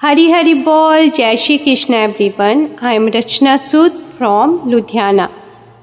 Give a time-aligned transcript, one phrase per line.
[0.00, 5.28] हरी हरी बोल जय Shri Krishna everyone I am Rachna Sood from Ludhiana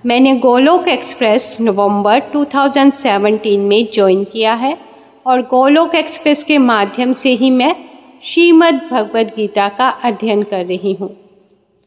[0.06, 4.78] मैंने गोलोक एक्सप्रेस नवंबर 2017 में ज्वाइन किया है
[5.26, 7.76] और गोलोक एक्सप्रेस के माध्यम से ही मैं
[8.24, 11.10] श्रीमद् भगवद गीता का अध्ययन कर रही हूँ।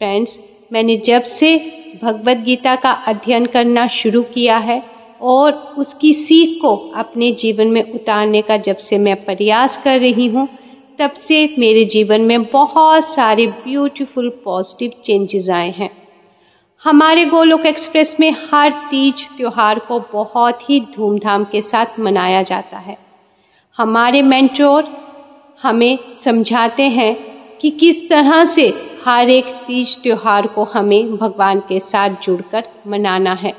[0.00, 0.38] फ्रेंड्स
[0.72, 1.56] मैंने जब से
[2.02, 4.82] भगवद गीता का अध्ययन करना शुरू किया है
[5.20, 10.26] और उसकी सीख को अपने जीवन में उतारने का जब से मैं प्रयास कर रही
[10.26, 10.48] हूँ
[10.98, 15.90] तब से मेरे जीवन में बहुत सारे ब्यूटीफुल पॉजिटिव चेंजेस आए हैं।
[16.82, 22.78] हमारे गोलोक एक्सप्रेस में हर तीज त्यौहार को बहुत ही धूमधाम के साथ मनाया जाता
[22.78, 22.96] है।
[23.78, 24.88] हमारे मेंटोर
[25.62, 27.14] हमें समझाते हैं
[27.58, 28.66] कि किस तरह से
[29.04, 33.54] हर एक तीज त्यौहार को हमें भगवान के साथ जुड़कर मनाना है।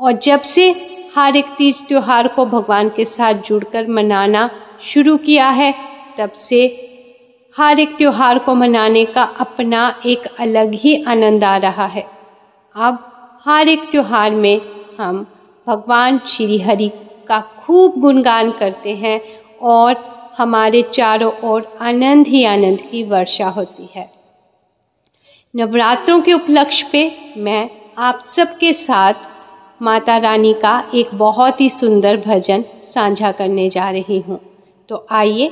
[0.00, 0.70] और जब से
[1.16, 4.48] हर एक तीज त्यौहार को भगवान के साथ जुड़कर मनाना
[4.82, 6.60] शुरू किया है तब से
[7.56, 12.04] हर एक त्यौहार को मनाने का अपना एक अलग ही आनंद आ रहा है।
[12.74, 12.98] अब
[13.46, 14.60] हर एक त्यौहार में
[14.98, 15.26] हम
[15.66, 16.90] भगवान श्री हरि
[17.28, 19.20] का खूब गुणगान करते हैं
[19.62, 19.96] और
[20.38, 24.10] हमारे चारों ओर आनंद ही आनंद की वर्षा होती है।
[25.54, 27.68] नवरात्रों के उपलक्ष्य पे मैं
[27.98, 29.14] आप सबके साथ
[29.82, 34.40] माता रानी का एक बहुत ही सुंदर भजन साझा करने जा रही हूँ।
[34.88, 35.50] तो आइए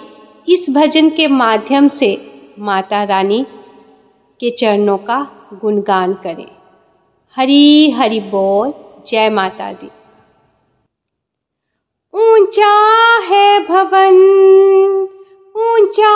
[0.49, 3.47] इस भजन के माध्यम से माता रानी
[4.41, 6.47] के चरणों का गुणगान करें।
[7.37, 8.73] हरी हरि बोल,
[9.07, 9.91] जय माता दी।
[12.15, 14.17] ऊँचा है भवन,
[15.57, 16.15] ऊँचा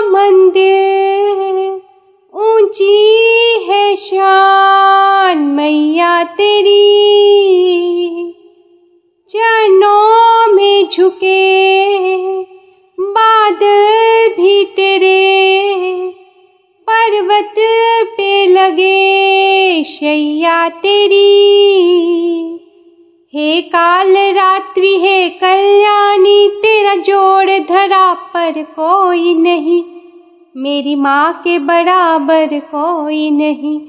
[0.00, 1.80] मंदिर,
[2.34, 3.16] ऊँची
[3.68, 6.92] है शान मैया तेरी।
[9.28, 11.71] चरणों में झुके
[14.64, 15.42] तेरे
[16.90, 17.54] पर्वत
[18.16, 21.52] पे लगे शैया तेरी।
[23.34, 29.84] हे काल रात्रि, हे कल्याणी, तेरा जोड़ धरा पर कोई नहीं।
[30.56, 33.80] मेरी माँ के बराबर कोई नहीं।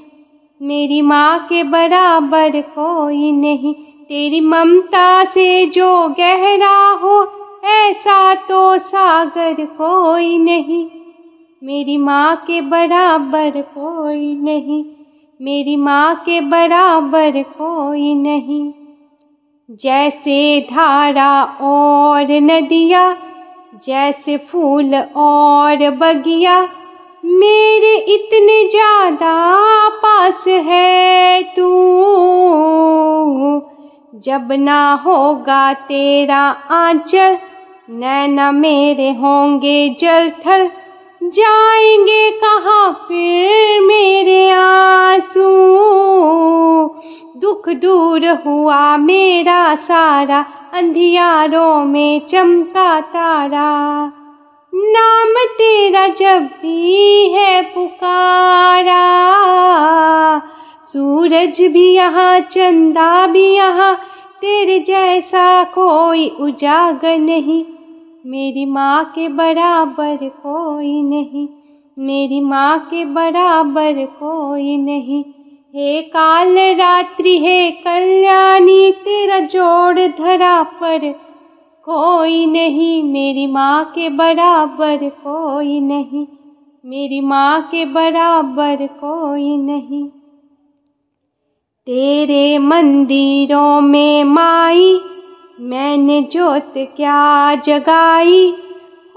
[0.61, 3.73] मेरी माँ के बराबर कोई नहीं।
[4.03, 10.85] तेरी ममता से जो गहरा हो ऐसा तो सागर कोई नहीं,
[11.61, 14.83] मेरी माँ के बराबर कोई नहीं,
[15.39, 18.73] मेरी माँ के बराबर कोई नहीं।
[19.81, 23.05] जैसे धारा और नदिया,
[23.85, 26.59] जैसे फूल और बगिया,
[27.25, 29.33] मेरे इतने ज़्यादा
[29.89, 31.71] पास है तू।
[34.23, 36.41] जब ना होगा तेरा
[36.71, 37.37] आंचल
[37.89, 40.69] नैना मेरे होंगे जल थल,
[41.23, 45.47] जाएँगे कहाँ फिर मेरे आँसू?
[47.37, 54.11] दुख दूर हुआ मेरा सारा, अंधियारों में चमका तारा।
[54.75, 59.01] नाम तेरा जब भी है पुकारा,
[60.83, 63.95] सूरज भी यहाँ, चंदा भी यहाँ,
[64.41, 67.65] तेरे जैसा कोई उजागर नहीं।
[68.25, 71.47] मेरी माँ के बराबर कोई नहीं,
[71.97, 75.23] मेरी माँ के बराबर कोई नहीं।
[75.75, 81.11] हे काल रात्रि, हे कल्याणी, तेरा जोड़ धरा पर
[81.83, 86.27] कोई नहीं। मेरी माँ के बराबर कोई नहीं,
[86.85, 90.07] मेरी माँ के बराबर कोई नहीं।
[91.85, 94.99] तेरे मंदिरों में माई
[95.65, 98.55] मैंने जोत क्या जगाई?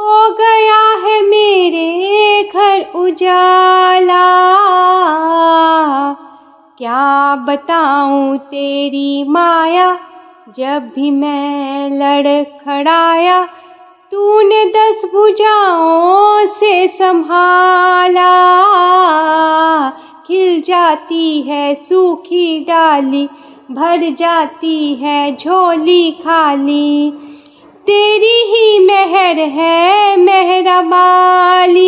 [0.01, 4.53] हो गया है मेरे घर उजाला।
[6.79, 9.99] क्या बताऊँ तेरी माया?
[10.59, 13.45] जब भी मैं लड़खड़ाया,
[14.13, 18.33] तूने दस भुजाओं से संभाला।
[20.27, 23.29] खिल जाती है सूखी डाली
[23.71, 27.11] भर जाती है झोली खाली।
[27.87, 31.87] तेरी ही मेहर है मेहरबाली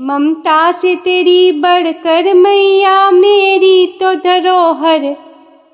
[0.00, 5.16] ममता से तेरी बढ़कर मैया मेरी तो धरोहर।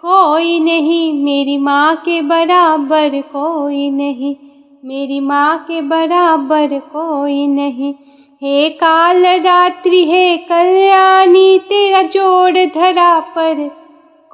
[0.03, 4.37] कोई नहीं, मेरी माँ के बराबर कोई नहीं।
[4.85, 7.95] मेरी माँ के बराबर कोई नहीं।
[8.43, 13.76] हे काल रात्रि, हे कल्याणी, तेरा जोड़ धरा पर।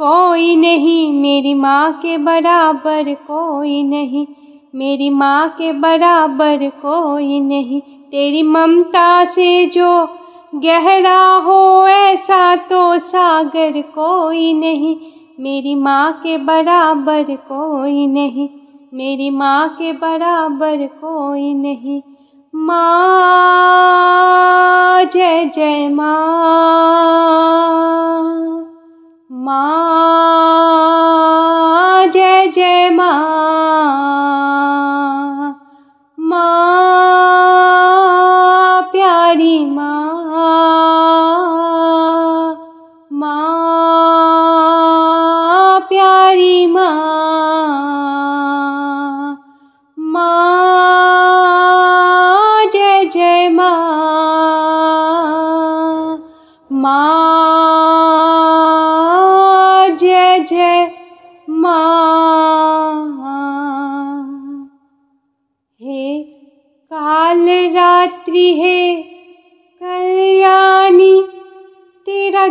[0.04, 4.26] कोई नहीं, मेरी माँ के बराबर कोई नहीं,
[4.75, 10.08] मेरी माँ के बराबर कोई नहीं, तेरी ममता से जो
[10.54, 14.96] गहरा हो ऐसा तो सागर कोई नहीं,
[15.40, 18.48] मेरी माँ के बराबर कोई नहीं,
[18.94, 22.02] मेरी माँ के बराबर कोई नहीं।
[22.55, 27.22] माँ, जय जय माँ
[29.34, 29.81] माँ
[32.54, 33.12] जय माँ
[36.19, 36.43] माँ,
[38.93, 40.12] प्यारी माँ
[43.12, 43.40] माँ,
[45.88, 46.93] प्यारी माँ
[49.98, 50.72] माँ,
[52.75, 53.72] जय जय माँ
[56.70, 57.19] माँ,
[59.96, 61.01] जय जय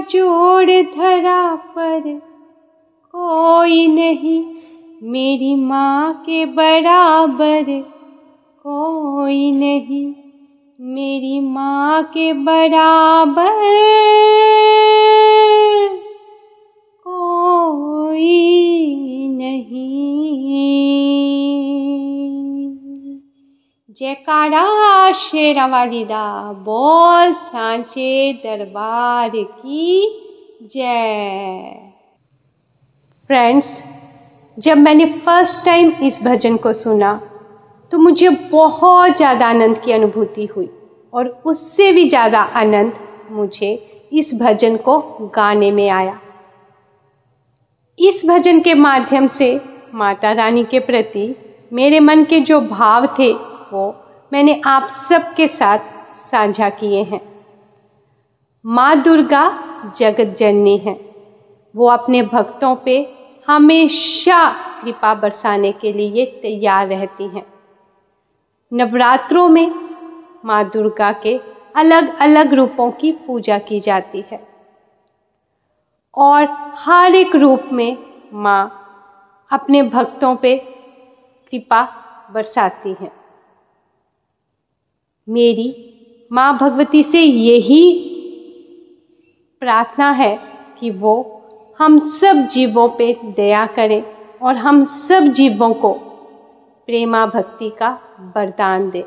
[0.09, 2.21] जोड़ धरा पर
[3.15, 4.45] कोई नहीं।
[5.03, 7.65] मेरी माँ के बराबर
[8.63, 10.13] कोई नहीं।
[10.81, 13.59] मेरी माँ के बराबर
[17.07, 18.27] कोई
[19.27, 21.00] नहीं।
[23.97, 26.25] जयकारा शेरा वालिदा
[26.65, 28.11] बोल सांचे
[28.43, 29.89] दरबार की
[30.73, 31.73] जय।
[33.29, 33.71] फ्रेंड्स
[34.57, 37.13] जब मैंने फ़र्स्ट टाइम इस भजन को सुना
[37.91, 40.69] तो मुझे बहुत ज़्यादा आनंद की अनुभूति हुई
[41.13, 42.93] और उससे भी ज़्यादा आनंद
[43.31, 43.73] मुझे
[44.11, 44.99] इस भजन को
[45.35, 46.19] गाने में आया।
[47.99, 49.53] इस भजन के माध्यम से
[49.93, 51.33] माता रानी के प्रति
[51.73, 53.33] मेरे मन के जो भाव थे
[53.73, 53.95] वो
[54.33, 55.79] मैंने आप सबके साथ
[56.15, 57.21] साझा किए हैं।
[58.65, 59.63] माँ दुर्गा
[59.97, 60.99] जगत जननी है।
[61.75, 63.15] वो अपने भक्तों पे
[63.47, 64.49] हमेशा
[64.83, 67.45] कृपा बरसाने के लिए तैयार रहती हैं।
[68.73, 69.71] नवरात्रों में
[70.45, 71.39] माँ दुर्गा के
[71.75, 74.47] अलग अलग रूपों की पूजा की जाती है।
[76.17, 77.97] और हर एक रूप में
[78.33, 78.77] माँ
[79.51, 80.57] अपने भक्तों पे
[81.51, 81.93] कृपा
[82.31, 83.20] बरसाती हैं।
[85.31, 85.73] मेरी
[86.31, 87.83] माँ भगवती से यही
[89.61, 90.35] प्रार्थना है
[90.79, 91.13] कि वो
[91.79, 94.03] हम सब जीवों पे दया करें
[94.41, 95.93] और हम सब जीवों को
[96.87, 97.89] प्रेमा भक्ति का
[98.35, 99.05] वरदान दे।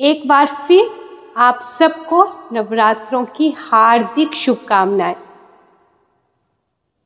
[0.00, 0.90] एक बार फिर
[1.36, 5.16] आप सबको नवरात्रों की हार्दिक शुभकामनाएँ।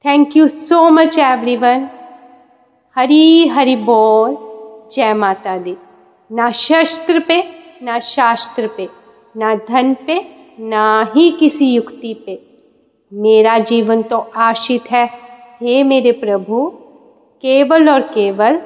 [0.05, 1.89] Thank you so much everyone
[2.97, 4.37] Hari Hari बोल।
[4.93, 5.77] जय माता दी।
[6.33, 7.45] ना शस्त्र पे,
[7.83, 8.89] ना शास्त्र पे,
[9.37, 10.21] ना धन पे,
[10.61, 12.43] ना ही किसी युक्ति पे।
[13.13, 15.07] मेरा जीवन तो आशित है।
[15.63, 16.71] हे मेरे प्रभु,
[17.43, 18.61] केवल और केवल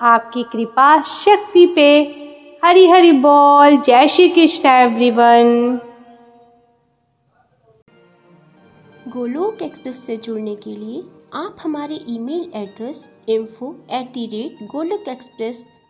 [0.00, 2.02] आपकी कृपा शक्ति पे।
[2.64, 5.80] हरी हरी बोल, जय श्री कृष्ण, एवरीवन।
[9.08, 11.02] गोलोक एक्सप्रेस से जुड़ने के लिए
[11.34, 15.66] आप हमारे email address info at the rate Golok express